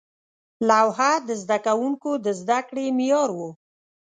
[0.69, 3.39] لوحه د زده کوونکو د زده کړې معیار و.